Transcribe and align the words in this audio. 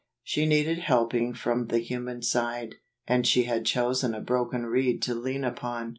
She 0.23 0.47
needed 0.47 0.79
helping 0.79 1.35
from 1.35 1.67
the 1.67 1.77
human 1.77 2.23
side; 2.23 2.73
and 3.05 3.27
she 3.27 3.43
had 3.43 3.67
chosen 3.67 4.15
a 4.15 4.19
broken 4.19 4.65
reed 4.65 4.99
to 5.03 5.13
lean 5.13 5.43
upon. 5.43 5.89